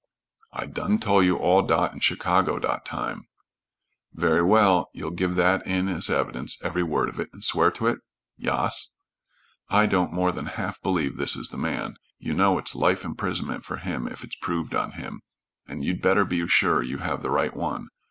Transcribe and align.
"I 0.51 0.65
done 0.65 0.97
tol' 0.97 1.21
you 1.21 1.37
all 1.37 1.61
dot 1.61 1.93
in 1.93 1.99
Chicago 1.99 2.57
dot 2.57 2.87
time." 2.87 3.27
"Very 4.13 4.41
well. 4.41 4.89
You'll 4.95 5.11
give 5.11 5.35
that 5.35 5.63
in 5.67 5.87
as 5.89 6.09
evidence, 6.09 6.57
every 6.63 6.81
word 6.81 7.07
of 7.07 7.19
it, 7.19 7.29
and 7.31 7.43
swear 7.43 7.69
to 7.69 7.85
it?" 7.85 7.99
"Yas." 8.35 8.95
"I 9.69 9.85
don't 9.85 10.11
more 10.11 10.31
than 10.31 10.47
half 10.47 10.81
believe 10.81 11.17
this 11.17 11.35
is 11.35 11.49
the 11.49 11.57
man. 11.57 11.97
You 12.17 12.33
know 12.33 12.57
it's 12.57 12.73
life 12.73 13.03
imprisonment 13.05 13.63
for 13.63 13.77
him 13.77 14.07
if 14.07 14.23
it's 14.23 14.35
proved 14.37 14.73
on 14.73 14.93
him, 14.93 15.21
and 15.67 15.83
you'd 15.85 16.01
better 16.01 16.25
be 16.25 16.47
sure 16.47 16.81
you 16.81 16.97
have 16.97 17.21
the 17.21 17.29
right 17.29 17.55
one. 17.55 17.89